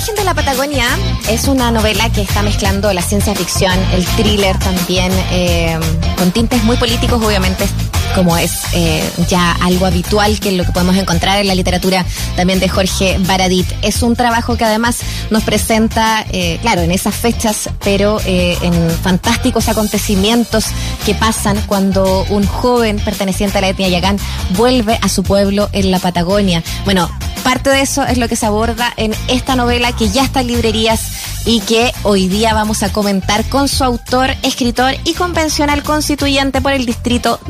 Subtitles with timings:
[0.00, 0.86] Virgen de la Patagonia
[1.28, 5.78] es una novela que está mezclando la ciencia ficción, el thriller también, eh,
[6.16, 7.66] con tintes muy políticos, obviamente,
[8.14, 12.60] como es eh, ya algo habitual que lo que podemos encontrar en la literatura también
[12.60, 13.66] de Jorge Baradit.
[13.82, 18.72] Es un trabajo que además nos presenta, eh, claro, en esas fechas, pero en
[19.02, 20.64] fantásticos acontecimientos
[21.04, 24.16] que pasan cuando un joven perteneciente a la etnia Yagán
[24.56, 26.64] vuelve a su pueblo en la Patagonia.
[26.86, 30.40] Bueno, parte de eso es lo que se aborda en esta novela que ya está
[30.40, 35.82] en librerías y que hoy día vamos a comentar con su autor, escritor y convencional
[35.82, 37.40] constituyente por el distrito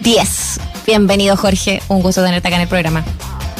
[0.00, 0.60] 10.
[0.86, 3.04] Bienvenido Jorge, un gusto tenerte acá en el programa.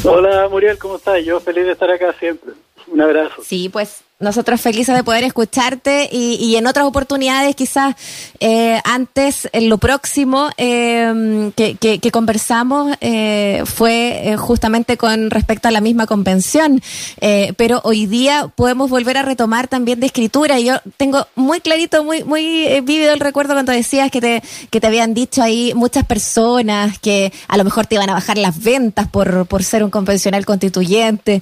[0.05, 1.25] Hola Muriel, ¿cómo estás?
[1.25, 2.53] Yo feliz de estar acá siempre.
[2.87, 3.43] Un abrazo.
[3.45, 7.95] Sí, pues nosotros felices de poder escucharte y, en otras oportunidades, quizás
[8.41, 15.71] eh, antes, en lo próximo em, que, conversamos eh, fue eh, justamente con respecto a
[15.71, 16.83] la misma convención,
[17.57, 20.59] pero hoy día podemos volver a retomar también de escritura.
[20.59, 24.81] Y yo tengo muy clarito, muy muy vívido el recuerdo cuando decías que te, que
[24.81, 28.63] te habían dicho ahí muchas personas que a lo mejor te iban a bajar las
[28.63, 31.41] ventas por, por ser un convencional constituyente,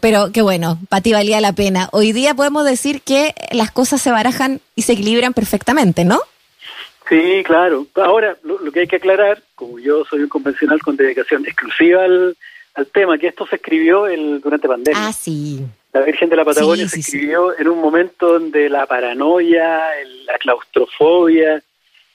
[0.00, 4.00] pero que bueno, para ti valía la pena hoy día podemos decir que las cosas
[4.00, 6.20] se barajan y se equilibran perfectamente, ¿no?
[7.08, 7.86] Sí, claro.
[7.96, 12.36] Ahora, lo, que hay que aclarar, como yo soy un convencional con dedicación exclusiva al,
[12.92, 15.08] tema, que esto se escribió el, durante pandemia.
[15.08, 15.60] Ah, sí.
[15.92, 19.80] La Virgen de la Patagonia se escribió en un momento donde la paranoia,
[20.26, 21.62] la claustrofobia,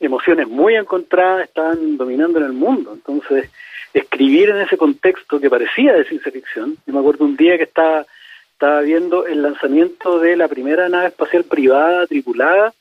[0.02, 2.92] emociones muy encontradas estaban dominando en el mundo.
[2.94, 3.50] Entonces,
[3.94, 7.64] escribir en ese contexto que parecía de ciencia ficción, yo me acuerdo un día que
[7.64, 8.06] estaba
[8.60, 12.74] estaba viendo el lanzamiento de la primera nave espacial privada tripulada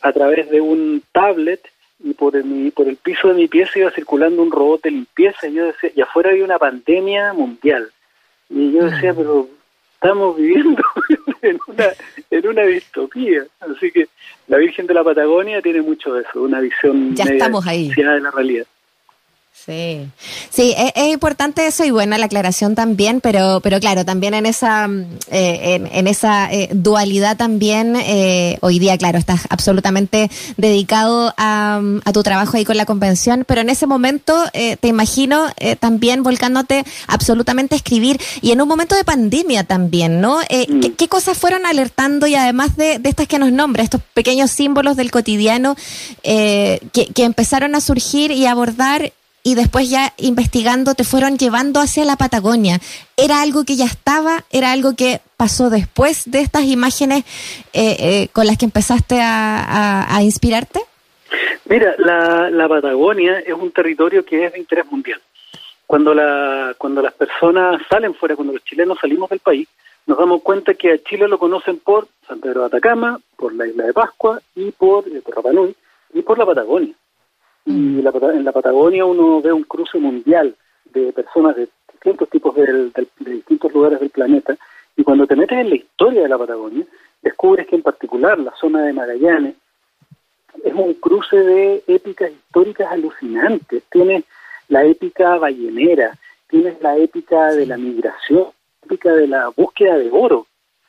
[0.00, 1.60] a través de un tablet
[2.02, 5.46] y por el, por el piso de mi pieza iba circulando un robot de limpieza
[5.46, 7.90] y yo decía, y afuera había una pandemia mundial.
[8.48, 9.46] Y yo decía, pero
[9.92, 10.82] estamos viviendo
[11.42, 11.86] en una,
[12.30, 13.44] en una distopía.
[13.60, 14.08] Así que
[14.48, 17.90] la Virgen de la Patagonia tiene mucho de eso, una visión ya estamos ahí.
[17.90, 18.66] de la realidad.
[19.64, 20.06] Sí,
[20.50, 24.86] sí, es, importante eso y buena la aclaración también, pero, pero claro, también en esa,
[24.86, 31.80] mm, eh, en, esa eh, dualidad también, eh, hoy día, claro, estás absolutamente dedicado a,
[31.82, 35.46] mm, a, tu trabajo ahí con la convención, pero en ese momento te imagino
[35.80, 40.38] también volcándote absolutamente a escribir y en un momento de pandemia también, ¿no?
[40.38, 40.80] Mm.
[40.96, 44.96] ¿qué, cosas fueron alertando y además de, de estas que nos nombra, estos pequeños símbolos
[44.96, 45.76] del cotidiano
[46.22, 49.12] que, que empezaron a surgir y abordar
[49.46, 52.80] y después ya investigando te fueron llevando hacia la Patagonia.
[53.16, 54.42] ¿Era algo que ya estaba?
[54.50, 57.22] ¿Era algo que pasó después de estas imágenes
[57.72, 60.80] eh, eh, con las que empezaste a, inspirarte?
[61.66, 65.22] Mira, la, Patagonia es un territorio que es de interés mundial.
[65.86, 69.68] Cuando, la, cuando las personas salen fuera, cuando los chilenos salimos del país,
[70.06, 73.64] nos damos cuenta que a Chile lo conocen por San Pedro de Atacama, por la
[73.68, 75.72] isla de Pascua y por, eh, por Rapanui
[76.14, 76.96] y por la Patagonia.
[77.66, 80.54] Y en la Patagonia uno ve un cruce mundial
[80.92, 84.56] de personas de distintos tipos de, distintos lugares del planeta.
[84.96, 86.86] Y cuando te metes en la historia de la Patagonia,
[87.20, 89.56] descubres que en particular la zona de Magallanes
[90.64, 93.82] es un cruce de épicas históricas alucinantes.
[93.90, 94.24] Tienes
[94.68, 96.16] la épica ballenera,
[96.48, 98.46] tienes la épica de la migración,
[98.82, 100.46] la épica de la búsqueda de oro.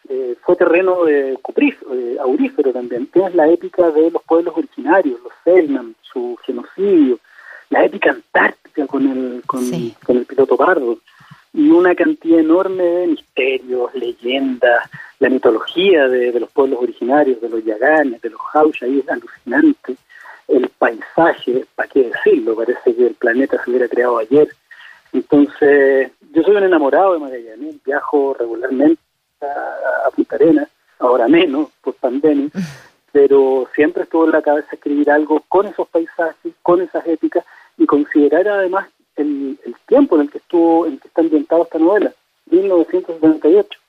[0.10, 1.92] Eh, fue terreno de cuprífero,
[2.22, 3.08] aurífero también.
[3.08, 7.20] Tienes la épica de los pueblos originarios, los Selman, su genocidio,
[7.70, 11.00] la épica antártica con el, con, el piloto pardo,
[11.54, 17.66] y una cantidad enorme de misterios, leyendas, la mitología de, los pueblos originarios, de los
[17.66, 19.96] yaganes, de los hausha, ahí es alucinante.
[20.48, 22.56] El paisaje, ¿para qué decirlo?
[22.56, 24.48] Parece que el planeta se hubiera creado ayer.
[25.12, 29.07] Entonces, yo soy un enamorado de Magallanes, viajo regularmente
[29.42, 32.50] a, a Punta Arenas, ahora menos, por pandemia,
[33.12, 37.46] pero siempre estuvo en la cabeza escribir algo con esos paisajes, con esas éticas
[37.78, 42.14] y considerar además el, tiempo en el que estuvo, en que está ambientada esta novela,
[42.50, 43.80] 1978.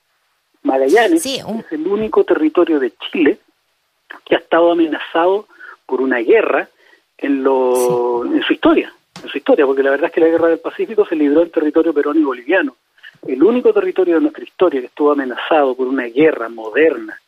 [0.63, 3.39] Magallanes es el único territorio de Chile
[4.25, 5.47] que ha estado amenazado
[5.85, 6.69] por una guerra
[7.17, 10.47] en, lo, en su historia, en su historia, porque la verdad es que la guerra
[10.49, 12.75] del Pacífico se libró en territorio peruano y boliviano.
[13.27, 17.19] El único territorio de nuestra historia que estuvo amenazado por una guerra moderna,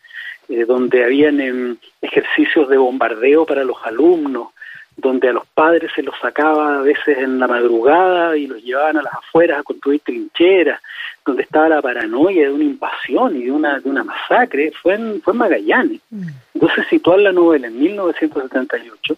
[0.50, 4.50] eh, donde habían em, ejercicios de bombardeo para los alumnos,
[4.98, 8.98] donde a los padres se los sacaba a veces en la madrugada y los llevaban
[8.98, 10.82] a las afueras a construir trincheras,
[11.26, 15.22] donde estaba la paranoia de una invasión y de una, de una masacre, fue en,
[15.22, 16.02] fue Magallanes.
[16.10, 16.28] Mm.
[16.56, 19.16] Entonces situar la novela en 1978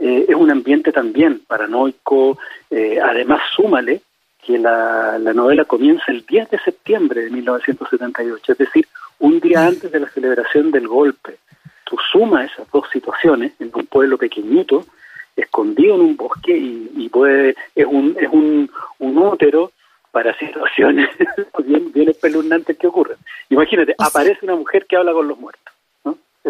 [0.00, 2.38] eh, es un ambiente también paranoico,
[2.70, 4.00] eh, además súmale
[4.44, 8.86] que la, la novela comienza el 10 de septiembre de 1978, es decir,
[9.18, 11.38] un día antes de la celebración del golpe.
[11.84, 14.86] Tú sumas esas dos situaciones en un pueblo pequeñito,
[15.36, 18.70] escondido en un bosque y, puede es un es un,
[19.00, 19.72] un útero
[20.12, 21.08] para situaciones
[21.64, 23.16] bien, bien espeluznantes que ocurren.
[23.48, 25.59] Imagínate, aparece una mujer que habla con los muertos.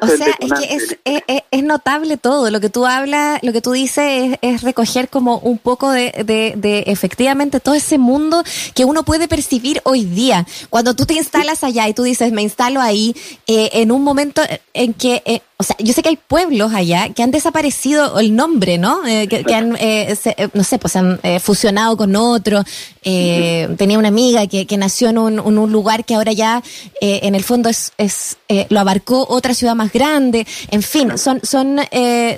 [0.00, 2.50] O sea, es que es, es, notable todo.
[2.50, 6.84] Lo que tú hablas, lo que tú dices es, recoger como un poco de, de,
[6.86, 8.42] efectivamente todo ese mundo
[8.74, 10.46] que uno puede percibir hoy día.
[10.70, 13.14] Cuando tú te instalas allá y tú dices, me instalo ahí,
[13.46, 14.42] eh, en un momento
[14.74, 18.34] en que eh, o sea, yo sé que hay pueblos allá que han desaparecido el
[18.34, 19.06] nombre, ¿no?
[19.06, 22.64] Eh, que, han, eh, eh, no sé, pues han fusionado con otro.
[23.02, 26.62] Tenía una amiga que, nació en un, lugar que ahora ya,
[27.02, 28.38] en el fondo, es, es
[28.70, 30.46] lo abarcó otra ciudad más grande.
[30.70, 31.80] En fin, son, son,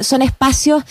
[0.01, 0.85] son espacios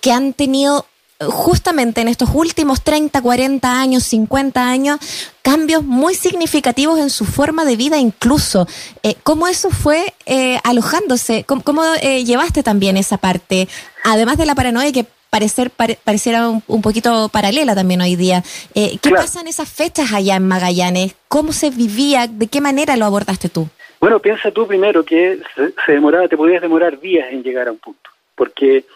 [0.00, 0.86] que han tenido
[1.28, 4.98] justamente en estos últimos 30, 40 años, 50 años,
[5.42, 8.66] cambios muy significativos en su forma de vida incluso.
[9.02, 11.44] Eh, ¿Cómo eso fue eh, alojándose?
[11.44, 13.68] ¿Cómo, eh, llevaste también esa parte?
[14.04, 18.42] Además de la paranoia que parecer pareciera un, poquito paralela también hoy día.
[18.74, 21.14] ¿Qué pasa en esas fechas allá en Magallanes?
[21.28, 22.26] ¿Cómo se vivía?
[22.26, 23.68] ¿De qué manera lo abordaste tú?
[24.00, 25.38] Bueno, piensa tú primero que
[25.84, 28.10] se demoraba, te podías demorar días en llegar a un punto
[28.40, 28.86] porque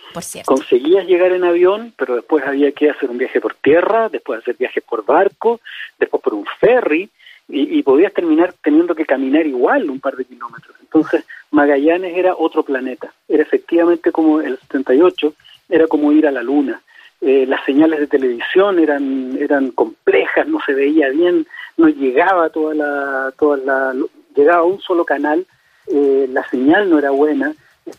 [0.46, 4.56] conseguías llegar en avión, pero después había que hacer un viaje por tierra, después hacer
[4.56, 5.60] viajes por barco,
[5.98, 7.10] después por un ferry,
[7.46, 10.74] y, podías terminar teniendo que caminar igual un par de kilómetros.
[10.80, 15.34] Entonces, Magallanes era otro planeta, era efectivamente como el 78,
[15.68, 16.80] era como ir a la luna.
[17.20, 21.46] Eh, las señales de televisión eran eran complejas, no se veía bien,
[21.76, 23.94] no llegaba toda la toda la
[24.34, 25.46] llegaba un solo canal,
[25.86, 27.54] eh, la señal no era buena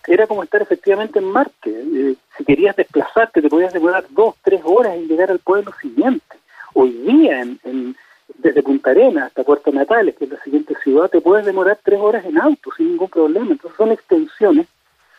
[0.08, 1.70] era como estar efectivamente en Marte.
[1.70, 6.38] Eh, si querías desplazarte, te podías demorar dos, tres horas en llegar al pueblo siguiente.
[6.74, 7.96] Hoy día, en,
[8.38, 12.00] desde Punta Arenas hasta Puerto Natales, que es la siguiente ciudad, te puedes demorar tres
[12.00, 13.52] horas en auto sin ningún problema.
[13.52, 14.68] Entonces son extensiones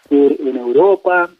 [0.08, 1.30] que en Europa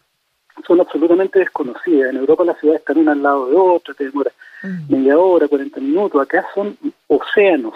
[0.67, 2.11] son absolutamente desconocidas.
[2.11, 4.31] En Europa las ciudades están una al lado de otra, te demora
[4.62, 4.93] mm.
[4.93, 6.23] media hora, 40 minutos.
[6.23, 6.76] Acá son
[7.08, 7.75] océanos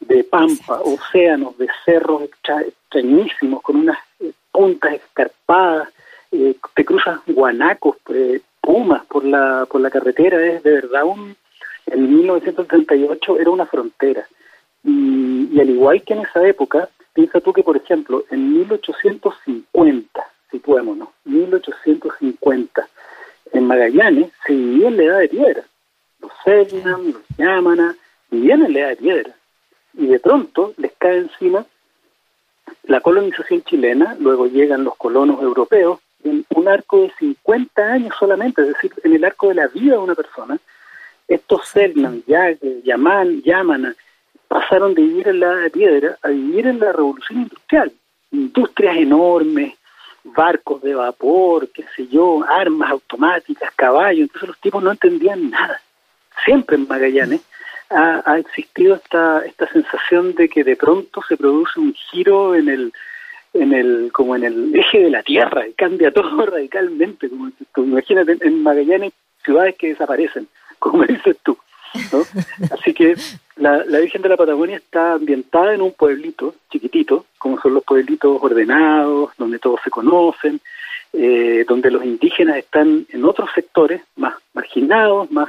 [0.00, 5.88] de pampa, océanos de cerros extrañísimos con unas eh, puntas escarpadas,
[6.32, 11.36] eh, te cruzas guanacos, eh, pumas por la, por la carretera, es de verdad un...
[11.86, 14.26] En 1938 era una frontera.
[14.84, 20.22] Y, y al igual que en esa época, piensa tú que, por ejemplo, en 1850,
[20.50, 22.88] situémonos, 1850,
[23.52, 25.64] en Magallanes se vivía en la edad de piedra.
[26.20, 27.96] Los Selknam, los Yamana,
[28.30, 29.37] vivían en la edad de piedra.
[29.98, 31.66] Y de pronto les cae encima
[32.84, 38.62] la colonización chilena, luego llegan los colonos europeos, en un arco de 50 años solamente,
[38.62, 40.58] es decir, en el arco de la vida de una persona,
[41.26, 43.94] estos Selman, Yaman, Yamana,
[44.46, 47.92] pasaron de vivir en la piedra a vivir en la revolución industrial.
[48.30, 49.74] Industrias enormes,
[50.24, 55.80] barcos de vapor, qué sé yo, armas automáticas, caballos, entonces los tipos no entendían nada.
[56.44, 57.42] Siempre en Magallanes
[57.90, 62.92] ha, existido esta, esta sensación de que de pronto se produce un giro en el,
[63.54, 67.28] en el, como en el eje de la Tierra y cambia todo radicalmente.
[67.28, 67.50] Como,
[67.86, 69.12] imagínate, en Magallanes
[69.44, 70.48] ciudades que desaparecen,
[70.78, 71.56] como dices tú.
[72.12, 72.22] ¿no?
[72.70, 73.16] Así que
[73.56, 77.84] la, la Virgen de la Patagonia está ambientada en un pueblito chiquitito, como son los
[77.84, 80.60] pueblitos ordenados, donde todos se conocen,
[81.14, 85.48] eh, donde los indígenas están en otros sectores más marginados, más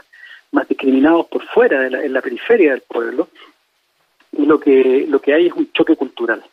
[0.52, 3.30] más discriminados por fuera, de la, en la periferia del pueblo,
[4.32, 6.44] y lo que, lo que hay es un choque cultural,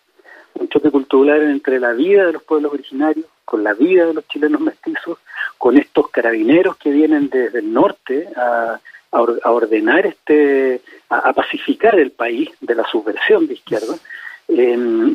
[0.55, 4.27] un choque cultural entre la vida de los pueblos originarios, con la vida de los
[4.29, 5.19] chilenos mestizos,
[5.57, 8.81] con estos carabineros que vienen desde el norte a,
[9.13, 13.95] a, ordenar este, a, pacificar el país de la subversión de izquierda,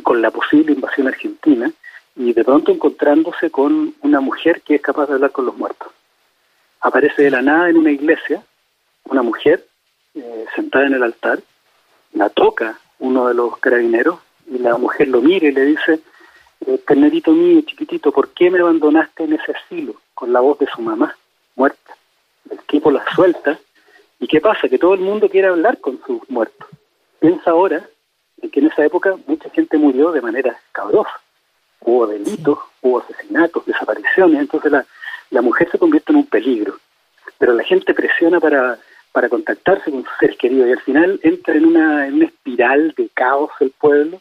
[0.02, 1.70] con la posible invasión argentina,
[2.16, 5.88] y de pronto encontrándose con una mujer que es capaz de hablar con los muertos.
[6.80, 8.42] Aparece de la nada en una iglesia
[9.04, 9.66] una mujer
[10.14, 11.40] eh, sentada en el altar,
[12.12, 16.00] la toca uno de los carabineros y la mujer lo mira y le dice,
[16.66, 16.80] eh,
[17.26, 19.94] mío, chiquitito, ¿por qué me abandonaste en ese asilo?
[20.14, 21.16] Con la voz de su mamá,
[21.56, 21.96] muerta.
[22.50, 23.58] El tipo la suelta
[24.20, 24.68] y ¿qué pasa?
[24.68, 26.68] Que todo el mundo quiere hablar con sus muertos.
[27.18, 27.88] Piensa ahora
[28.40, 31.20] en que en esa época mucha gente murió de manera cabrosa.
[31.80, 34.86] Hubo delitos, hubo asesinatos, desapariciones, entonces la,
[35.30, 36.76] la mujer se convierte en un peligro.
[37.38, 38.78] Pero la gente presiona para
[39.12, 42.94] para contactarse con sus seres queridos y al final entra en una, en una espiral
[42.96, 44.20] de caos el pueblo,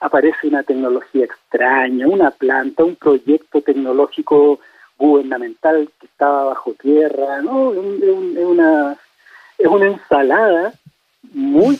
[0.00, 4.60] aparece una tecnología extraña, una planta, un proyecto tecnológico
[4.98, 7.72] gubernamental que estaba bajo tierra, ¿no?
[7.72, 8.96] Es una,
[9.58, 10.74] es una ensalada
[11.32, 11.78] muy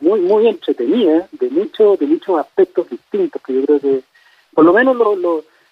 [0.00, 4.02] muy muy entretenida de muchos de muchos aspectos distintos que yo creo que
[4.54, 4.96] por lo menos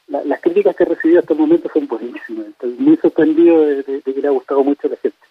[0.06, 2.46] las críticas que he recibido hasta el momento son buenísimas.
[2.48, 5.27] Estoy muy sorprendido de que le ha gustado mucho a la gente.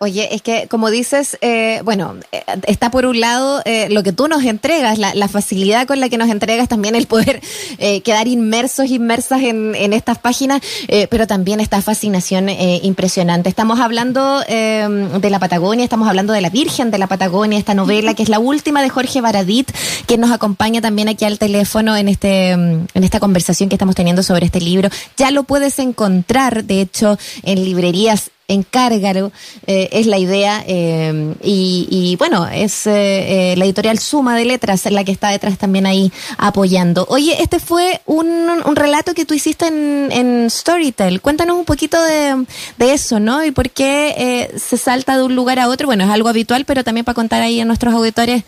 [0.00, 4.12] Oye, es que como dices, eh, bueno, eh, está por un lado eh, lo que
[4.12, 7.42] tú nos entregas, la, facilidad con la que nos entregas también el poder
[8.04, 10.62] quedar inmersos, inmersas en, en estas páginas,
[11.10, 13.48] pero también esta fascinación impresionante.
[13.50, 18.14] Estamos hablando de la Patagonia, estamos hablando de la Virgen de la Patagonia, esta novela
[18.14, 19.70] que es la última de Jorge Baradit,
[20.06, 24.22] que nos acompaña también aquí al teléfono en, este, en esta conversación que estamos teniendo
[24.22, 24.88] sobre este libro.
[25.16, 29.30] Ya lo puedes encontrar, de hecho, en librerías encárgalo,
[29.66, 30.64] eh, es la idea.
[30.66, 35.86] Eh, y, bueno, es eh, la editorial Suma de Letras la que está detrás también
[35.86, 37.06] ahí apoyando.
[37.10, 41.20] Oye, este fue un, un relato que tú hiciste en, en Storytel.
[41.20, 42.46] Cuéntanos un poquito de,
[42.78, 43.44] de eso, ¿no?
[43.44, 45.86] Y por qué se salta de un lugar a otro.
[45.86, 48.44] Bueno, es algo habitual, pero también para contar ahí a nuestros auditores.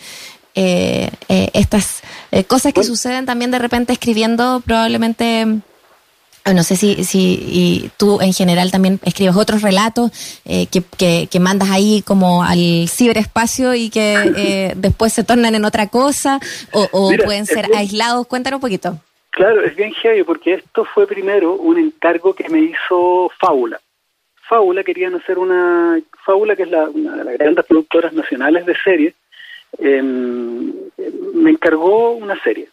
[0.55, 2.01] estas
[2.47, 5.61] cosas que suceden también de repente escribiendo probablemente
[6.47, 10.11] no sé si, si tú en general también escribes otros relatos
[10.45, 15.65] eh, que, que, mandas ahí como al ciberespacio y que eh, después se tornan en
[15.65, 16.41] otra cosa
[16.73, 18.27] o, pueden ser aislados.
[18.27, 18.97] Cuéntanos un poquito.
[19.31, 23.81] Claro, es bien heavy porque esto fue primero un encargo que me hizo Fábula.
[24.49, 26.01] Fábula querían hacer una...
[26.25, 29.15] Fábula, que es la, una de las grandes productoras nacionales de series,
[29.79, 30.73] em,
[31.35, 32.69] me encargó una serie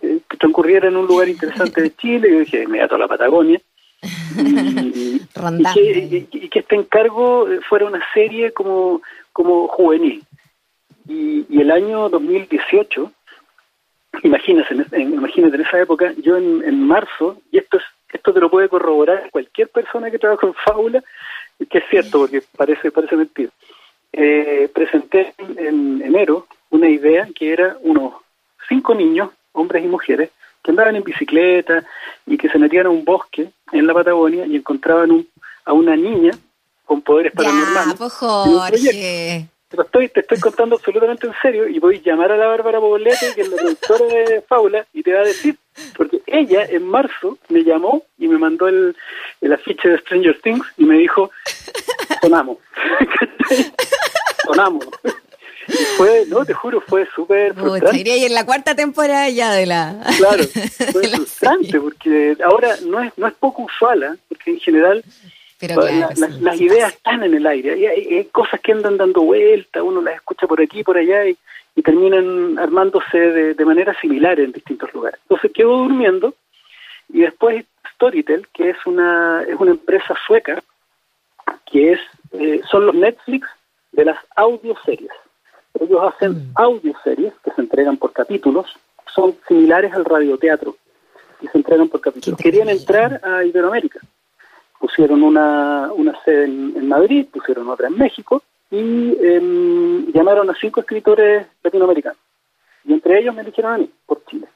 [0.00, 3.60] que transcurriera en un lugar interesante de Chile, yo dije, inmediato a la Patagonia,
[4.36, 5.18] y,
[6.48, 9.00] que, este encargo fuera una serie como,
[9.32, 10.22] como juvenil.
[11.08, 13.12] Y, el año 2018,
[14.22, 18.48] imagínense, en, imagínate en esa época, yo en, marzo, y esto es esto te lo
[18.48, 21.02] puede corroborar cualquier persona que trabaja en Fábula,
[21.68, 23.50] que es cierto, porque parece, parece mentira.
[24.12, 28.14] Eh, presenté en enero una idea que era unos
[28.68, 30.30] cinco niños hombres y mujeres,
[30.62, 31.84] que andaban en bicicleta
[32.26, 35.26] y que se metían a un bosque en la Patagonia y encontraban
[35.64, 36.32] a una niña
[36.84, 37.94] con poderes paranormales.
[37.96, 39.48] Pues, Jorge.
[39.68, 42.78] Te, estoy, te estoy contando absolutamente en serio y voy a llamar a la Bárbara
[42.78, 45.56] Poblete, que es la productora de Faula, y te va a decir,
[45.96, 48.94] porque ella en marzo me llamó y me mandó el,
[49.40, 51.30] el afiche de Stranger Things y me dijo,
[52.20, 52.58] sonamos.
[54.44, 54.86] sonamos.
[55.68, 58.16] Y fue, no, te juro, fue súper frustrante.
[58.16, 59.96] y en la cuarta temporada ya de la...
[60.18, 60.44] Claro,
[60.92, 64.16] fue frustrante, porque ahora no es, no es poco usual, ¿eh?
[64.28, 65.04] porque en general
[66.40, 70.16] las ideas están en el aire, y hay, cosas que andan dando vuelta, uno las
[70.16, 71.36] escucha por aquí, por allá, y,
[71.82, 75.18] terminan armándose de, de manera similar en distintos lugares.
[75.24, 76.34] Entonces quedo durmiendo,
[77.08, 80.62] y después Storytel, que es una, es una empresa sueca,
[81.66, 82.00] que es
[82.32, 83.48] eh, son los Netflix
[83.92, 85.10] de las audioseries.
[85.80, 86.52] Ellos hacen mm.
[86.54, 88.66] audioseries que se entregan por capítulos,
[89.12, 90.76] son similares al radioteatro
[91.40, 92.38] y se entregan por capítulos.
[92.40, 94.00] Querían entrar a Iberoamérica.
[94.78, 100.80] Pusieron una, una sede en, Madrid, pusieron otra en México y em, llamaron a cinco
[100.80, 102.18] escritores latinoamericanos.
[102.84, 104.46] Y entre ellos me eligieron a mí, por Chile.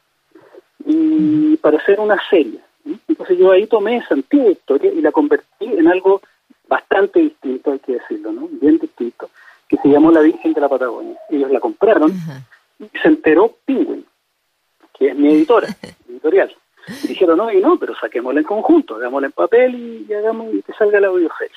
[0.84, 1.56] Y mm.
[1.58, 2.60] para hacer una serie.
[3.06, 6.20] Entonces yo ahí tomé esa antigua historia y la convertí en algo
[6.68, 8.48] bastante distinto, hay que decirlo, ¿no?
[8.50, 9.30] Bien distinto
[9.68, 11.16] que se llamó La Virgen de la Patagonia.
[11.28, 12.12] Ellos la compraron
[12.78, 14.04] y se enteró Penguin,
[14.98, 15.68] que es mi editora,
[16.08, 16.54] editorial.
[17.04, 20.62] Y dijeron, no, y no, pero saquémosla en conjunto, hagámosla en papel y, hagamos y
[20.62, 21.54] que salga la audioserie.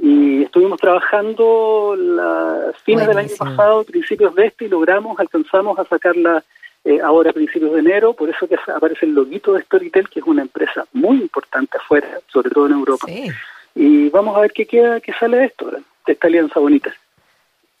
[0.00, 5.84] Y estuvimos trabajando las fines del año pasado, principios de este, y logramos, alcanzamos a
[5.84, 6.44] sacarla
[6.84, 10.20] eh, ahora a principios de enero, por eso que aparece el loguito de Storytel, que
[10.20, 13.06] es una empresa muy importante afuera, sobre todo en Europa.
[13.74, 16.92] Y vamos a ver qué queda, qué sale de esto, de esta alianza bonita.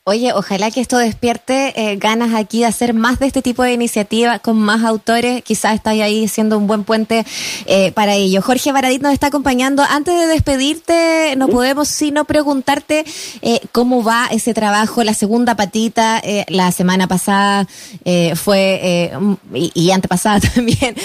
[0.08, 3.74] Oye, ojalá que esto despierte eh, ganas aquí de hacer más de este tipo de
[3.74, 5.42] iniciativas con más autores.
[5.42, 7.26] Quizás estáis ahí siendo un buen puente
[7.66, 8.40] eh, para ello.
[8.40, 9.82] Jorge Baradit nos está acompañando.
[9.82, 13.04] Antes de despedirte, no podemos sino preguntarte
[13.42, 16.22] eh, cómo va ese trabajo, la segunda patita.
[16.48, 17.66] la semana pasada
[18.34, 19.10] fue,
[19.52, 20.96] y, y, antepasada también,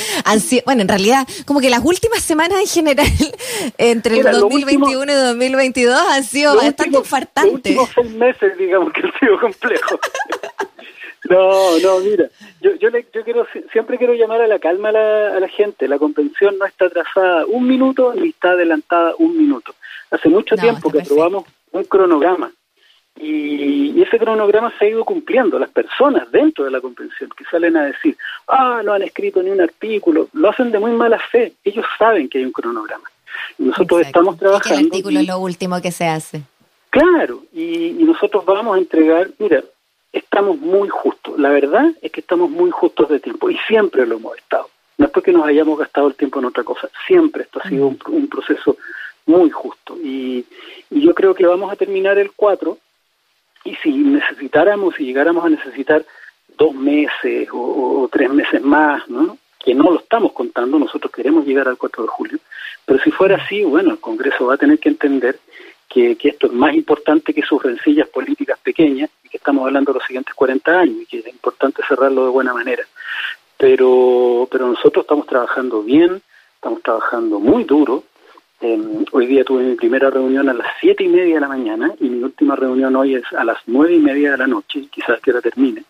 [0.63, 3.07] bueno, en realidad, como que las últimas semanas en general,
[3.77, 7.75] entre el 2021 y 2022, han sido bastante infartantes.
[7.75, 9.99] Los últimos seis meses, digamos que ha sido complejo.
[11.29, 12.29] no, no, mira,
[12.61, 15.47] yo, yo, le, yo quiero, siempre quiero llamar a la calma a la, a la
[15.47, 15.87] gente.
[15.87, 19.75] La convención no está atrasada un minuto ni está adelantada un minuto.
[20.11, 22.51] Hace mucho tiempo que aprobamos un cronograma
[23.19, 25.59] y, ese cronograma se ha ido cumpliendo.
[25.59, 29.51] Las personas dentro de la convención que salen a decir, ah, no han escrito ni
[29.51, 31.53] un artículo, lo hacen de muy mala fe.
[31.63, 33.09] Ellos saben que hay un cronograma.
[33.57, 34.79] nosotros estamos trabajando.
[34.79, 36.43] el artículo es lo último que se hace.
[36.93, 39.63] Claro, y, nosotros vamos a entregar, mira,
[40.11, 41.39] estamos muy justos.
[41.39, 44.69] La verdad es que estamos muy justos de tiempo y siempre lo hemos estado.
[44.99, 47.87] No es porque nos hayamos gastado el tiempo en otra cosa, siempre esto ha sido
[47.87, 48.77] un, proceso
[49.25, 49.97] muy justo.
[50.03, 50.45] Y,
[50.91, 52.77] yo creo que vamos a terminar el 4
[53.63, 56.05] y si necesitáramos, si llegáramos a necesitar
[56.59, 59.39] dos meses o, o, tres meses más, ¿no?
[59.57, 62.39] que no lo estamos contando, nosotros queremos llegar al 4 de julio,
[62.85, 65.39] pero si fuera así, bueno, el Congreso va a tener que entender
[65.93, 69.99] que, esto es más importante que sus rencillas políticas pequeñas y que estamos hablando de
[69.99, 72.83] los siguientes 40 años y que es importante cerrarlo de buena manera.
[73.57, 76.21] Pero, pero nosotros estamos trabajando bien,
[76.55, 78.03] estamos trabajando muy duro.
[78.59, 81.93] Em, hoy día tuve mi primera reunión a las siete y media de la mañana
[81.99, 85.19] y mi última reunión hoy es a las nueve y media de la noche, quizás
[85.21, 85.83] que ahora termine.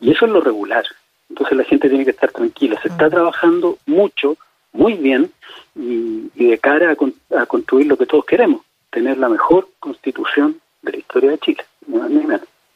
[0.00, 0.84] Y eso es lo regular.
[1.28, 2.80] Entonces la gente tiene que estar tranquila.
[2.82, 3.10] Se está mm.
[3.10, 4.36] trabajando mucho,
[4.72, 5.30] muy bien
[5.76, 6.96] y, de cara
[7.36, 8.62] a construir lo que todos queremos,
[8.94, 11.64] tener la mejor constitución de la historia de Chile.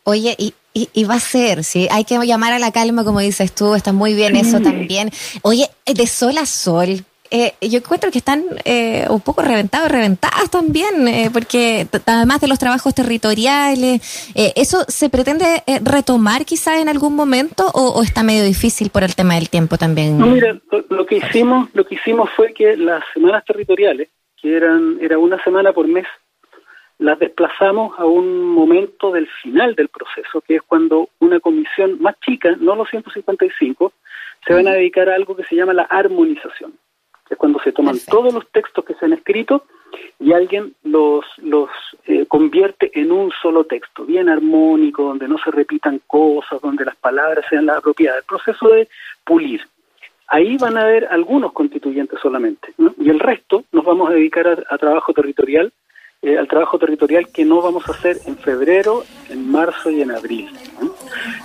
[0.05, 3.55] Oye, y, y, va a ser, sí, hay que llamar a la calma, como dices
[3.55, 5.11] tú, está muy bien eso también.
[5.43, 10.51] Oye, de sol a sol, eh, yo encuentro que están eh, un poco reventados, reventadas
[10.51, 14.01] también, eh, porque además de los trabajos territoriales,
[14.35, 19.35] ¿eso se pretende retomar quizá en algún momento o, está medio difícil por el tema
[19.35, 20.19] del tiempo también?
[20.19, 20.59] No, mira,
[20.89, 24.09] lo, que hicimos, lo que hicimos fue que las semanas territoriales
[24.41, 26.07] que eran era una semana por mes,
[26.99, 32.19] las desplazamos a un momento del final del proceso, que es cuando una comisión más
[32.21, 33.93] chica, no los 155,
[34.47, 36.73] se van a dedicar a algo que se llama la armonización,
[37.27, 39.65] que es cuando se toman todos los textos que se han escrito
[40.19, 41.71] y alguien los, los
[42.07, 46.97] eh, convierte en un solo texto, bien armónico, donde no se repitan cosas, donde las
[46.97, 48.21] palabras sean las apropiadas.
[48.21, 48.89] El proceso de
[49.25, 49.63] pulir.
[50.29, 54.79] Ahí van a haber algunos constituyentes solamente, y el resto nos vamos a dedicar a,
[54.79, 55.73] trabajo territorial,
[56.21, 60.11] eh, al trabajo territorial que no vamos a hacer en febrero, en marzo y en
[60.11, 60.51] abril.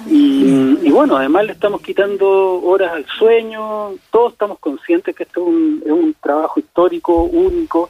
[0.07, 5.47] Y, bueno, además le estamos quitando horas al sueño, todos estamos conscientes que esto es
[5.47, 7.89] un, es un trabajo histórico, único,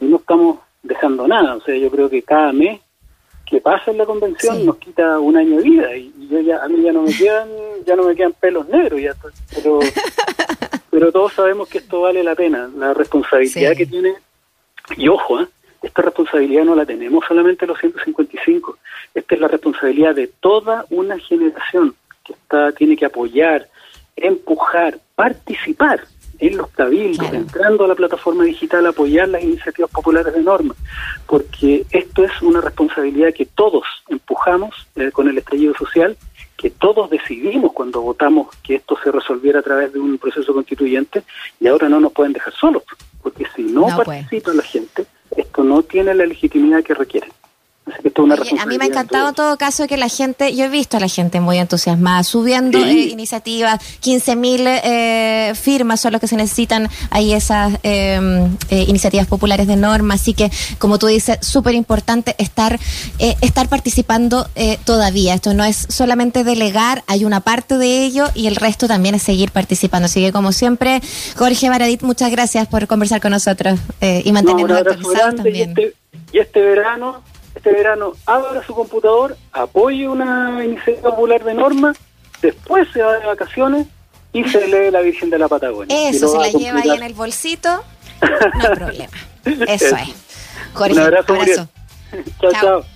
[0.00, 1.56] y no estamos dejando nada.
[1.56, 2.80] O sea, yo creo que cada mes
[3.48, 6.68] que pasa en la convención nos quita un año de vida y, yo ya a
[6.68, 7.48] mí ya no me quedan
[7.86, 9.14] ya no me quedan pelos negros ya
[9.54, 9.78] pero
[10.90, 14.14] pero todos sabemos que esto vale la pena la responsabilidad que tiene
[14.96, 15.46] y ojo ¿eh?
[15.82, 18.78] esta responsabilidad no la tenemos solamente los 155
[19.14, 23.68] esta es la responsabilidad de toda una generación que está tiene que apoyar
[24.16, 26.00] empujar participar
[26.38, 30.74] en los cabildos, entrando a la plataforma digital, apoyar las iniciativas populares de norma,
[31.26, 36.16] porque esto es una responsabilidad que todos empujamos eh, con el estallido social,
[36.56, 41.22] que todos decidimos cuando votamos que esto se resolviera a través de un proceso constituyente
[41.60, 42.82] y ahora no nos pueden dejar solos,
[43.22, 47.28] porque si no, participa la gente, esto no tiene la legitimidad que requiere
[48.60, 51.00] a mí me ha encantado en todo caso que la gente, yo he visto a
[51.00, 56.36] la gente muy entusiasmada, subiendo eh, iniciativas, 15 mil eh, firmas son los que se
[56.36, 61.74] necesitan ahí esas em, eh, iniciativas populares de norma, así que como tú dices, súper
[61.74, 62.78] importante estar,
[63.18, 64.48] estar participando
[64.84, 65.34] todavía.
[65.34, 69.22] Esto no es solamente delegar, hay una parte de ello y el resto también es
[69.22, 70.06] seguir participando.
[70.06, 71.00] Así que como siempre,
[71.36, 75.70] Jorge Baradit, muchas gracias por conversar con nosotros y mantenernos actualizados también.
[75.70, 75.94] Este,
[76.32, 77.22] y este verano
[77.58, 81.92] este verano abra su computador, apoye una iniciativa popular de norma,
[82.40, 83.86] después se va de vacaciones
[84.32, 86.08] y se lee La Virgen de la Patagonia.
[86.08, 87.82] Eso, se la lleva ahí en el bolsito,
[88.22, 89.12] no hay problema.
[89.66, 90.08] Eso, es.
[90.76, 91.34] Un abrazo.
[91.34, 91.68] abrazo.
[92.40, 92.52] chao.
[92.52, 92.84] chao.